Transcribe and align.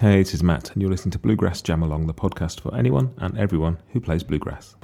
Hey, 0.00 0.22
this 0.22 0.32
is 0.32 0.42
Matt, 0.42 0.70
and 0.70 0.80
you're 0.80 0.90
listening 0.90 1.10
to 1.10 1.18
Bluegrass 1.18 1.60
Jam 1.60 1.82
Along, 1.82 2.06
the 2.06 2.14
podcast 2.14 2.62
for 2.62 2.74
anyone 2.74 3.12
and 3.18 3.36
everyone 3.36 3.76
who 3.90 4.00
plays 4.00 4.22
bluegrass. 4.22 4.74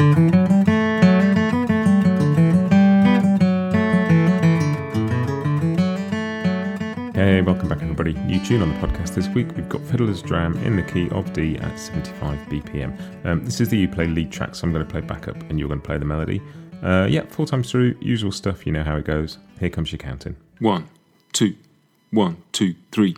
Hey, 7.14 7.40
welcome 7.40 7.66
back, 7.66 7.80
everybody. 7.80 8.12
New 8.12 8.44
tune 8.44 8.60
on 8.60 8.68
the 8.68 8.86
podcast 8.86 9.14
this 9.14 9.26
week. 9.28 9.56
We've 9.56 9.66
got 9.70 9.80
Fiddler's 9.80 10.20
Dram 10.20 10.54
in 10.58 10.76
the 10.76 10.82
key 10.82 11.08
of 11.08 11.32
D 11.32 11.56
at 11.56 11.78
75 11.78 12.38
BPM. 12.50 13.24
Um, 13.24 13.42
this 13.42 13.58
is 13.62 13.70
the 13.70 13.78
you 13.78 13.88
play 13.88 14.06
lead 14.06 14.30
track, 14.30 14.54
so 14.54 14.66
I'm 14.66 14.72
going 14.74 14.84
to 14.84 14.90
play 14.90 15.00
backup 15.00 15.40
and 15.48 15.58
you're 15.58 15.68
going 15.68 15.80
to 15.80 15.86
play 15.86 15.96
the 15.96 16.04
melody. 16.04 16.42
Uh, 16.82 17.06
yeah, 17.08 17.22
four 17.30 17.46
times 17.46 17.70
through, 17.70 17.96
usual 18.02 18.32
stuff, 18.32 18.66
you 18.66 18.72
know 18.72 18.82
how 18.82 18.96
it 18.96 19.06
goes. 19.06 19.38
Here 19.60 19.70
comes 19.70 19.90
your 19.92 19.98
counting. 19.98 20.36
One, 20.58 20.90
two, 21.32 21.54
one, 22.10 22.42
two, 22.52 22.74
three. 22.92 23.16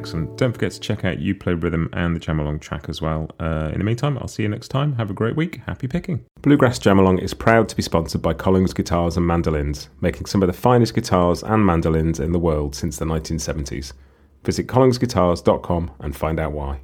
Excellent. 0.00 0.34
Don't 0.38 0.54
forget 0.54 0.72
to 0.72 0.80
check 0.80 1.04
out 1.04 1.18
You 1.18 1.34
Play 1.34 1.52
Rhythm 1.52 1.90
and 1.92 2.16
the 2.16 2.20
Jam 2.20 2.40
Along 2.40 2.58
track 2.58 2.88
as 2.88 3.02
well. 3.02 3.28
Uh, 3.38 3.68
in 3.70 3.80
the 3.80 3.84
meantime, 3.84 4.16
I'll 4.16 4.28
see 4.28 4.42
you 4.42 4.48
next 4.48 4.68
time. 4.68 4.94
Have 4.94 5.10
a 5.10 5.12
great 5.12 5.36
week. 5.36 5.60
Happy 5.66 5.86
picking. 5.86 6.24
Bluegrass 6.40 6.78
Jam 6.78 6.98
Along 6.98 7.18
is 7.18 7.34
proud 7.34 7.68
to 7.68 7.76
be 7.76 7.82
sponsored 7.82 8.22
by 8.22 8.32
Collings 8.32 8.72
Guitars 8.72 9.18
and 9.18 9.26
Mandolins, 9.26 9.90
making 10.00 10.24
some 10.24 10.42
of 10.42 10.46
the 10.46 10.54
finest 10.54 10.94
guitars 10.94 11.42
and 11.42 11.66
mandolins 11.66 12.18
in 12.18 12.32
the 12.32 12.38
world 12.38 12.74
since 12.74 12.96
the 12.96 13.04
1970s. 13.04 13.92
Visit 14.42 14.68
collingsguitars.com 14.68 15.90
and 16.00 16.16
find 16.16 16.40
out 16.40 16.52
why. 16.52 16.80